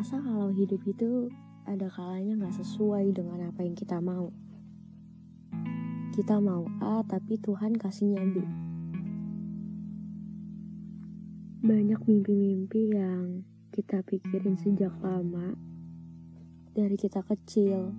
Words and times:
ngerasa 0.00 0.16
kalau 0.24 0.48
hidup 0.48 0.80
itu 0.88 1.28
ada 1.68 1.84
kalanya 1.92 2.32
gak 2.48 2.56
sesuai 2.56 3.12
dengan 3.12 3.52
apa 3.52 3.60
yang 3.60 3.76
kita 3.76 4.00
mau. 4.00 4.32
Kita 6.16 6.40
mau 6.40 6.64
A, 6.80 7.04
tapi 7.04 7.36
Tuhan 7.36 7.76
kasihnya 7.76 8.24
B. 8.32 8.40
Banyak 11.60 12.00
mimpi-mimpi 12.00 12.96
yang 12.96 13.44
kita 13.76 14.00
pikirin 14.08 14.56
sejak 14.56 14.96
lama, 15.04 15.52
dari 16.72 16.96
kita 16.96 17.20
kecil. 17.20 17.92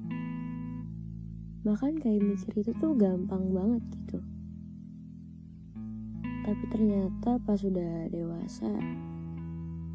Bahkan 1.61 2.02
kayak 2.02 2.25
mikir 2.25 2.65
itu 2.65 2.73
tuh 2.81 2.97
gampang 2.97 3.54
banget 3.54 3.86
gitu. 4.02 4.20
Tapi 6.49 6.63
ternyata 6.73 7.38
pas 7.45 7.61
sudah 7.61 8.09
dewasa, 8.09 8.73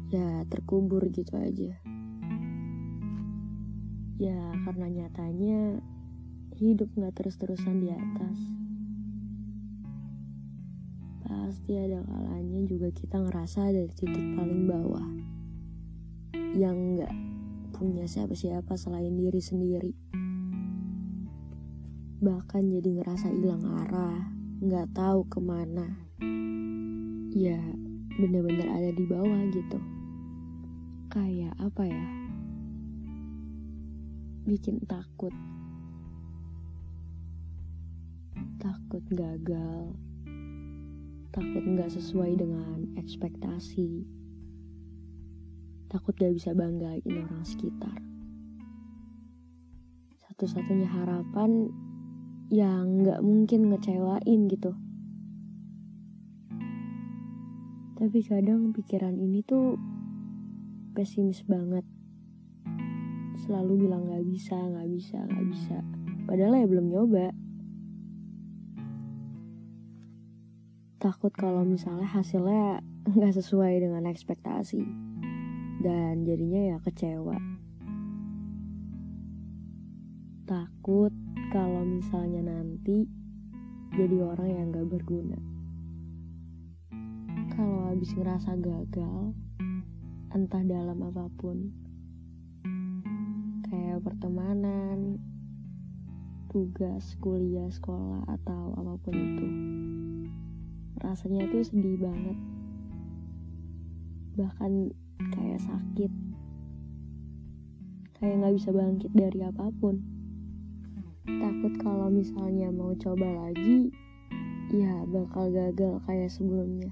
ya 0.07 0.47
terkubur 0.47 1.03
gitu 1.11 1.35
aja. 1.35 1.96
Ya 4.17 4.49
karena 4.65 4.89
nyatanya 4.89 5.77
hidup 6.57 6.89
gak 6.97 7.13
terus-terusan 7.21 7.85
di 7.85 7.93
atas. 7.93 8.37
Pasti 11.21 11.77
ada 11.77 12.01
kalanya 12.01 12.65
juga 12.65 12.89
kita 12.89 13.21
ngerasa 13.21 13.69
dari 13.69 13.93
titik 13.93 14.25
paling 14.33 14.65
bawah. 14.65 15.09
Yang 16.57 17.05
gak 17.05 17.13
punya 17.77 18.09
siapa-siapa 18.09 18.73
selain 18.73 19.13
diri 19.13 19.37
sendiri. 19.37 19.93
Bahkan 22.17 22.73
jadi 22.73 22.89
ngerasa 22.97 23.29
hilang 23.29 23.61
arah, 23.85 24.33
gak 24.65 24.97
tahu 24.97 25.29
ke 25.29 25.37
mana. 25.37 25.85
Ya 27.37 27.61
bener-bener 28.17 28.65
ada 28.65 28.89
di 28.97 29.05
bawah 29.05 29.41
gitu. 29.53 29.77
Kayak 31.13 31.53
apa 31.61 31.85
ya? 31.85 32.26
Bikin 34.47 34.79
takut 34.87 35.35
takut 38.57 39.03
gagal, 39.11 39.93
takut 41.35 41.63
nggak 41.67 41.91
sesuai 41.91 42.39
dengan 42.39 42.87
ekspektasi, 42.95 44.07
takut 45.91 46.15
gak 46.15 46.31
bisa 46.31 46.55
banggain 46.55 47.03
orang 47.03 47.43
sekitar. 47.43 47.99
Satu-satunya 50.25 50.87
harapan 50.87 51.67
yang 52.47 53.03
nggak 53.03 53.19
mungkin 53.19 53.75
ngecewain 53.75 54.47
gitu. 54.47 54.71
Tapi 57.97 58.19
kadang 58.23 58.71
pikiran 58.71 59.19
ini 59.19 59.43
tuh 59.43 59.75
pesimis 60.95 61.43
banget. 61.43 61.96
Selalu 63.45 63.85
bilang 63.85 64.09
gak 64.09 64.25
bisa, 64.25 64.57
gak 64.57 64.89
bisa, 64.89 65.17
gak 65.25 65.45
bisa. 65.45 65.77
Padahal 66.25 66.57
ya 66.57 66.67
belum 66.67 66.87
nyoba. 66.89 67.29
takut 70.97 71.29
kalau 71.29 71.61
misalnya 71.61 72.09
hasilnya 72.09 72.81
nggak 73.05 73.33
sesuai 73.37 73.85
dengan 73.85 74.09
ekspektasi 74.09 74.81
dan 75.85 76.25
jadinya 76.25 76.73
ya 76.73 76.77
kecewa 76.81 77.37
takut 80.49 81.13
kalau 81.53 81.85
misalnya 81.85 82.41
nanti 82.49 83.05
jadi 83.93 84.25
orang 84.25 84.49
yang 84.49 84.67
gak 84.73 84.89
berguna 84.89 85.37
kalau 87.53 87.93
habis 87.93 88.09
ngerasa 88.17 88.57
gagal 88.57 89.37
entah 90.33 90.63
dalam 90.65 90.97
apa 91.05 91.29
pun 91.37 91.77
pertemanan 94.01 95.19
tugas 96.47 97.13
kuliah 97.19 97.69
sekolah 97.69 98.23
atau 98.25 98.73
apa 98.79 98.93
pun 99.03 99.13
itu. 99.13 99.47
Rasanya 101.03 101.45
tuh 101.53 101.61
sedih 101.61 102.01
banget. 102.01 102.37
Bahkan 104.39 104.71
kayak 105.37 105.61
sakit. 105.61 106.11
Kayak 108.17 108.35
nggak 108.41 108.55
bisa 108.57 108.69
bangkit 108.73 109.11
dari 109.13 109.39
apa 109.45 109.69
pun. 109.77 110.01
Takut 111.27 111.73
kalau 111.83 112.09
misalnya 112.09 112.73
mau 112.73 112.95
coba 112.97 113.27
lagi 113.45 113.91
ya 114.73 115.05
bakal 115.05 115.51
gagal 115.51 116.01
kayak 116.09 116.31
sebelumnya. 116.31 116.89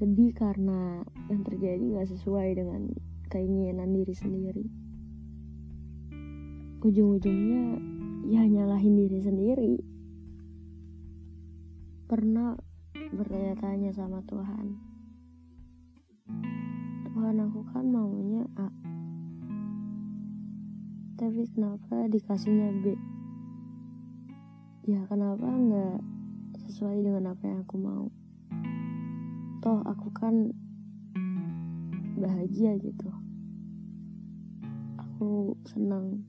Sedih 0.00 0.32
karena 0.32 1.04
yang 1.28 1.42
terjadi 1.44 1.82
nggak 1.82 2.08
sesuai 2.16 2.56
dengan 2.56 2.88
keinginan 3.26 3.90
diri 3.90 4.14
sendiri. 4.14 4.64
Ujung-ujungnya 6.86 7.64
ya 8.30 8.42
nyalahin 8.46 8.94
diri 8.94 9.18
sendiri. 9.22 9.74
Pernah 12.06 12.54
bertanya-tanya 12.94 13.90
sama 13.90 14.22
Tuhan. 14.26 14.66
Tuhan 17.10 17.36
aku 17.42 17.60
kan 17.74 17.84
maunya 17.90 18.46
A. 18.54 18.68
Tapi 21.16 21.48
kenapa 21.48 22.06
dikasihnya 22.12 22.76
B? 22.84 22.94
Ya 24.86 25.02
kenapa 25.10 25.48
nggak 25.48 25.98
sesuai 26.66 27.02
dengan 27.02 27.34
apa 27.34 27.42
yang 27.42 27.64
aku 27.66 27.76
mau? 27.80 28.06
Toh 29.64 29.82
aku 29.82 30.12
kan 30.14 30.52
bahagia 32.16 32.76
gitu 32.80 33.15
aku 35.16 35.56
senang 35.64 36.28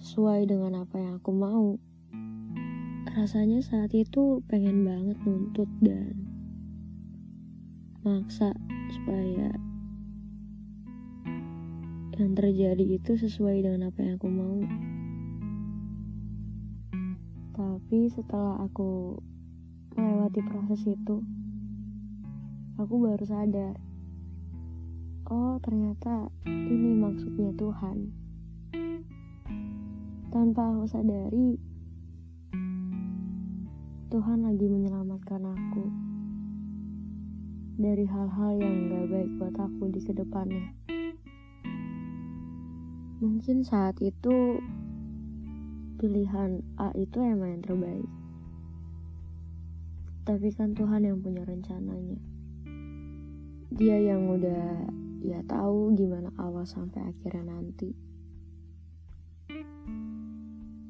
sesuai 0.00 0.48
dengan 0.48 0.80
apa 0.80 0.96
yang 0.96 1.20
aku 1.20 1.28
mau 1.28 1.76
rasanya 3.12 3.60
saat 3.60 3.92
itu 3.92 4.40
pengen 4.48 4.80
banget 4.80 5.12
nuntut 5.28 5.68
dan 5.84 6.24
maksa 8.00 8.56
supaya 8.96 9.52
yang 12.16 12.32
terjadi 12.32 12.96
itu 12.96 13.12
sesuai 13.12 13.60
dengan 13.60 13.92
apa 13.92 14.00
yang 14.00 14.16
aku 14.16 14.28
mau. 14.32 14.56
Tapi 17.60 18.08
setelah 18.08 18.64
aku 18.64 19.20
melewati 20.00 20.40
proses 20.48 20.80
itu, 20.88 21.20
aku 22.80 22.94
baru 23.04 23.24
sadar, 23.28 23.83
oh 25.32 25.56
ternyata 25.64 26.28
ini 26.44 26.92
maksudnya 27.00 27.48
Tuhan. 27.56 28.12
Tanpa 30.28 30.74
aku 30.74 30.84
sadari, 30.90 31.56
Tuhan 34.12 34.44
lagi 34.44 34.66
menyelamatkan 34.68 35.42
aku 35.46 35.84
dari 37.78 38.04
hal-hal 38.04 38.52
yang 38.58 38.76
gak 38.90 39.06
baik 39.10 39.30
buat 39.40 39.56
aku 39.56 39.82
di 39.94 40.00
ke 40.02 40.12
depannya. 40.12 40.74
Mungkin 43.24 43.64
saat 43.64 43.96
itu 44.04 44.60
pilihan 45.96 46.60
A 46.76 46.92
itu 46.92 47.22
emang 47.24 47.56
yang 47.56 47.64
terbaik. 47.64 48.10
Tapi 50.28 50.48
kan 50.52 50.76
Tuhan 50.76 51.08
yang 51.08 51.18
punya 51.24 51.46
rencananya. 51.46 52.20
Dia 53.74 53.98
yang 53.98 54.28
udah 54.30 55.03
ya 55.24 55.40
tahu 55.48 55.96
gimana 55.96 56.28
awal 56.36 56.68
sampai 56.68 57.00
akhirnya 57.00 57.56
nanti. 57.56 57.96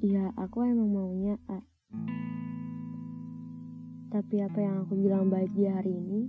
Ya 0.02 0.34
aku 0.34 0.66
emang 0.66 0.90
maunya 0.90 1.38
A. 1.46 1.62
Tapi 4.10 4.42
apa 4.42 4.58
yang 4.58 4.82
aku 4.82 4.98
bilang 4.98 5.31
baik 5.31 5.54
di 5.54 5.70
hari 5.70 5.94
ini 5.94 6.26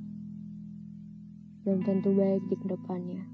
belum 1.65 1.81
tentu 1.81 2.13
baik 2.13 2.45
di 2.45 2.55
ke 2.61 2.67
depannya. 2.69 3.25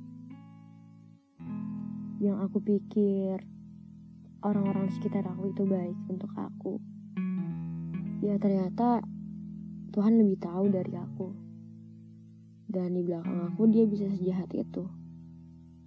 Yang 2.23 2.37
aku 2.47 2.57
pikir 2.63 3.43
orang-orang 4.39 4.87
sekitar 4.95 5.27
aku 5.27 5.51
itu 5.51 5.67
baik 5.67 5.99
untuk 6.07 6.31
aku. 6.39 6.79
Ya 8.23 8.39
ternyata 8.39 9.03
Tuhan 9.91 10.15
lebih 10.15 10.39
tahu 10.39 10.71
dari 10.71 10.95
aku. 10.95 11.50
Dan 12.71 12.95
di 12.95 13.03
belakang 13.03 13.51
aku 13.51 13.67
dia 13.67 13.83
bisa 13.83 14.07
sejahat 14.07 14.47
itu. 14.55 14.87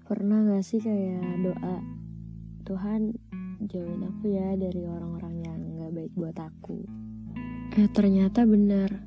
Pernah 0.05 0.53
gak 0.53 0.69
sih 0.69 0.85
kayak 0.85 1.25
doa 1.41 1.81
Tuhan 2.69 3.17
jauhin 3.65 4.05
aku 4.05 4.37
ya 4.37 4.53
dari 4.53 4.85
orang-orang 4.85 5.35
yang 5.41 5.59
gak 5.81 5.93
baik 5.97 6.13
buat 6.13 6.37
aku. 6.37 6.85
Eh 7.81 7.89
ternyata 7.89 8.45
benar. 8.45 9.01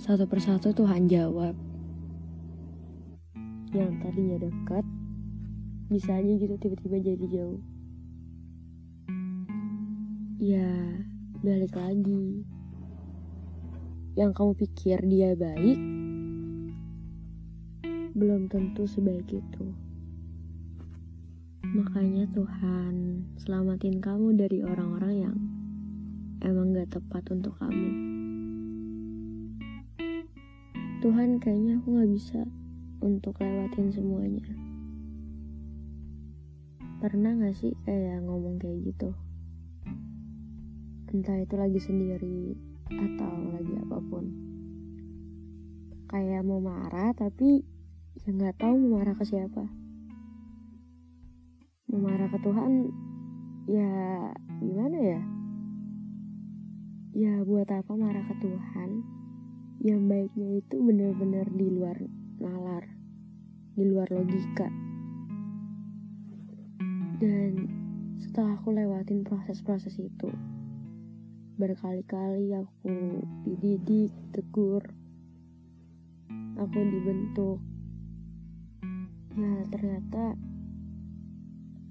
Satu 0.00 0.24
persatu 0.24 0.72
Tuhan 0.72 1.04
jawab. 1.04 1.52
Yang 3.76 3.92
tadinya 4.00 4.38
dekat, 4.40 4.86
bisa 5.92 6.16
aja 6.16 6.32
gitu 6.32 6.56
tiba-tiba 6.56 6.96
jadi 7.12 7.26
jauh. 7.28 7.60
Ya, 10.40 10.70
balik 11.44 11.76
lagi. 11.76 12.46
Yang 14.16 14.30
kamu 14.32 14.52
pikir 14.64 14.98
dia 15.04 15.36
baik, 15.36 15.97
belum 18.18 18.50
tentu 18.50 18.82
sebaik 18.82 19.30
itu. 19.30 19.66
Makanya 21.70 22.26
Tuhan 22.34 23.22
selamatin 23.38 24.02
kamu 24.02 24.34
dari 24.34 24.58
orang-orang 24.66 25.14
yang 25.14 25.38
emang 26.42 26.74
gak 26.74 26.98
tepat 26.98 27.22
untuk 27.30 27.54
kamu. 27.62 27.90
Tuhan 30.98 31.38
kayaknya 31.38 31.78
aku 31.78 31.94
gak 31.94 32.10
bisa 32.10 32.42
untuk 33.06 33.38
lewatin 33.38 33.94
semuanya. 33.94 34.50
Pernah 36.98 37.38
gak 37.38 37.54
sih 37.54 37.70
kayak 37.86 38.26
ngomong 38.26 38.58
kayak 38.58 38.82
gitu? 38.82 39.14
Entah 41.14 41.38
itu 41.38 41.54
lagi 41.54 41.78
sendiri 41.78 42.58
atau 42.90 43.34
lagi 43.54 43.74
apa 43.78 43.98
pun. 44.02 44.24
Kayak 46.10 46.42
mau 46.42 46.58
marah 46.58 47.14
tapi 47.14 47.77
ya 48.26 48.30
nggak 48.34 48.58
tahu 48.58 48.74
mau 48.74 48.98
marah 48.98 49.14
ke 49.14 49.22
siapa. 49.22 49.62
Mau 51.86 52.00
marah 52.02 52.26
ke 52.26 52.38
Tuhan 52.42 52.90
ya 53.70 53.90
gimana 54.58 54.98
ya? 54.98 55.20
Ya 57.14 57.32
buat 57.46 57.70
apa 57.70 57.92
marah 57.94 58.26
ke 58.26 58.34
Tuhan? 58.42 58.90
Yang 59.78 60.00
baiknya 60.10 60.48
itu 60.58 60.74
bener-bener 60.82 61.46
di 61.54 61.66
luar 61.70 61.96
nalar, 62.42 62.84
di 63.78 63.86
luar 63.86 64.10
logika. 64.10 64.66
Dan 67.22 67.70
setelah 68.18 68.58
aku 68.58 68.74
lewatin 68.74 69.22
proses-proses 69.22 69.94
itu, 69.98 70.30
berkali-kali 71.58 72.50
aku 72.54 73.22
dididik, 73.46 74.10
tegur, 74.34 74.82
aku 76.58 76.78
dibentuk. 76.82 77.67
Ya 79.38 79.54
ternyata 79.70 80.34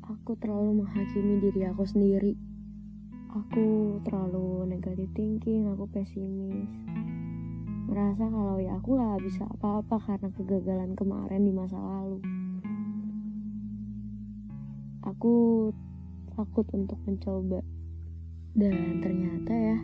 aku 0.04 0.36
terlalu 0.36 0.84
menghakimi 0.84 1.40
diri 1.40 1.64
aku 1.64 1.88
sendiri. 1.88 2.36
Aku 3.32 4.00
terlalu 4.04 4.68
negatif 4.68 5.08
thinking, 5.16 5.72
aku 5.72 5.88
pesimis. 5.88 6.68
Merasa 7.88 8.28
kalau 8.28 8.60
ya 8.60 8.76
aku 8.76 9.00
gak 9.00 9.24
bisa 9.24 9.48
apa-apa 9.48 9.96
karena 9.96 10.28
kegagalan 10.36 10.92
kemarin 11.00 11.48
di 11.48 11.56
masa 11.56 11.80
lalu. 11.80 12.20
Aku 15.08 15.72
takut 16.36 16.68
untuk 16.76 17.00
mencoba. 17.08 17.64
Dan 18.52 19.00
ternyata 19.00 19.56
ya, 19.56 19.80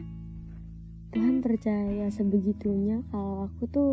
Tuhan 1.15 1.39
percaya 1.39 2.11
sebegitunya 2.11 3.07
kalau 3.07 3.47
aku 3.47 3.71
tuh 3.71 3.91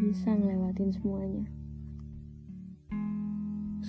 bisa 0.00 0.32
ngelewatin 0.32 0.96
semuanya. 0.96 1.44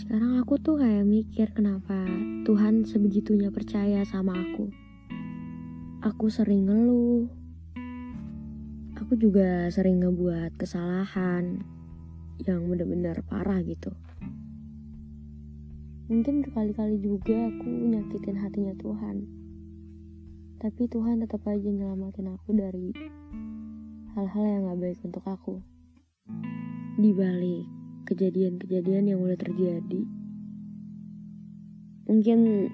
Sekarang 0.07 0.39
aku 0.39 0.55
tuh 0.55 0.79
kayak 0.79 1.03
mikir 1.03 1.51
kenapa 1.51 2.07
Tuhan 2.47 2.87
sebegitunya 2.87 3.51
percaya 3.51 4.07
sama 4.07 4.39
aku. 4.39 4.71
Aku 5.99 6.31
sering 6.31 6.63
ngeluh. 6.63 7.27
Aku 9.03 9.19
juga 9.19 9.67
sering 9.67 9.99
ngebuat 9.99 10.55
kesalahan 10.55 11.59
yang 12.39 12.71
bener-bener 12.71 13.19
parah 13.27 13.59
gitu. 13.67 13.91
Mungkin 16.07 16.39
berkali-kali 16.39 17.03
juga 17.03 17.51
aku 17.51 17.67
nyakitin 17.67 18.39
hatinya 18.39 18.79
Tuhan. 18.79 19.27
Tapi 20.55 20.87
Tuhan 20.87 21.27
tetap 21.27 21.43
aja 21.51 21.67
nyelamatin 21.67 22.31
aku 22.31 22.55
dari 22.55 22.95
hal-hal 24.15 24.43
yang 24.55 24.71
gak 24.71 24.79
baik 24.79 24.99
untuk 25.03 25.27
aku. 25.27 25.59
Di 26.95 27.11
balik 27.11 27.76
kejadian-kejadian 28.07 29.11
yang 29.11 29.19
udah 29.19 29.35
terjadi. 29.35 30.01
Mungkin 32.07 32.71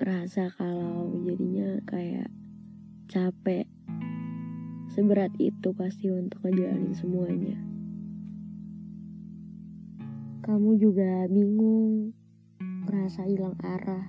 kerasa 0.00 0.48
kalau 0.56 1.12
jadinya 1.28 1.76
kayak 1.84 2.32
capek. 3.12 3.68
Seberat 4.96 5.36
itu 5.36 5.76
pasti 5.76 6.08
untuk 6.08 6.40
ngejalanin 6.40 6.96
semuanya. 6.96 7.58
Kamu 10.40 10.80
juga 10.80 11.28
bingung, 11.28 12.16
ngerasa 12.88 13.28
hilang 13.28 13.58
arah. 13.60 14.08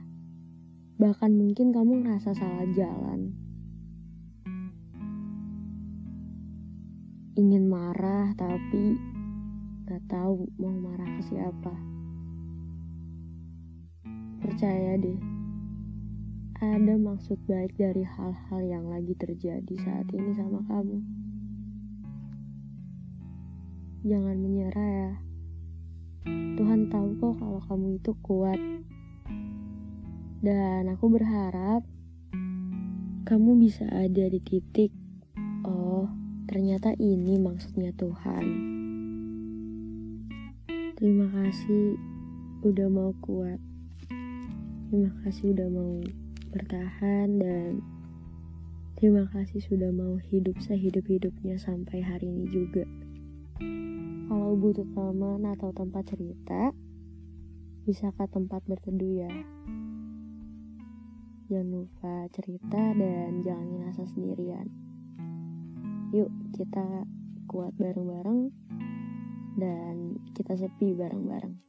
Bahkan 0.95 1.31
mungkin 1.35 1.75
kamu 1.75 2.07
ngerasa 2.07 2.31
salah 2.37 2.67
jalan. 2.71 3.35
Ingin 7.35 7.67
marah 7.67 8.31
tapi 8.39 9.14
gak 9.85 10.01
tahu 10.09 10.49
mau 10.57 10.73
marah 10.73 11.05
ke 11.21 11.29
siapa. 11.29 11.73
Percaya 14.41 14.97
deh, 14.97 15.21
ada 16.57 16.97
maksud 16.97 17.37
baik 17.45 17.77
dari 17.77 18.01
hal-hal 18.01 18.61
yang 18.65 18.89
lagi 18.89 19.13
terjadi 19.13 19.75
saat 19.85 20.09
ini 20.09 20.33
sama 20.33 20.65
kamu. 20.65 21.05
Jangan 24.09 24.37
menyerah 24.41 24.89
ya. 24.89 25.13
Tuhan 26.57 26.89
tahu 26.89 27.21
kok 27.21 27.37
kalau 27.37 27.61
kamu 27.69 28.01
itu 28.01 28.11
kuat. 28.25 28.57
Dan 30.41 30.89
aku 30.89 31.13
berharap 31.13 31.85
kamu 33.29 33.57
bisa 33.61 33.85
ada 33.89 34.25
di 34.29 34.41
titik, 34.41 34.89
oh 35.61 36.09
ternyata 36.49 36.93
ini 36.97 37.37
maksudnya 37.37 37.93
Tuhan. 37.93 38.74
Terima 40.95 41.27
kasih 41.27 41.99
udah 42.63 42.87
mau 42.87 43.11
kuat. 43.19 43.59
Terima 44.87 45.11
kasih 45.27 45.51
udah 45.51 45.67
mau 45.67 45.99
bertahan 46.55 47.35
dan 47.35 47.83
terima 48.95 49.27
kasih 49.35 49.59
sudah 49.59 49.91
mau 49.91 50.15
hidup 50.31 50.55
sehidup-hidupnya 50.63 51.59
sampai 51.59 51.99
hari 51.99 52.31
ini 52.31 52.47
juga. 52.47 52.87
Kalau 54.31 54.55
butuh 54.55 54.87
teman 54.95 55.43
atau 55.51 55.75
tempat 55.75 56.15
cerita, 56.15 56.71
bisa 57.83 58.15
ke 58.15 58.23
tempat 58.31 58.63
berteduh 58.63 59.27
ya. 59.27 59.33
Jangan 61.51 61.75
lupa 61.75 62.31
cerita 62.31 62.95
dan 62.95 63.43
jangan 63.43 63.67
ngerasa 63.67 64.07
sendirian. 64.15 64.71
Yuk 66.15 66.31
kita 66.55 67.03
kuat 67.51 67.75
bareng-bareng 67.75 68.47
dan 69.55 70.19
kita 70.35 70.53
sepi 70.59 70.93
bareng-bareng. 70.93 71.64